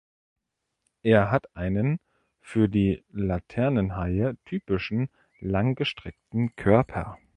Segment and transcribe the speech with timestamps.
[1.03, 1.99] Er hat einen
[2.41, 5.09] für die Laternenhaie typischen
[5.41, 7.19] langgestreckten Körper.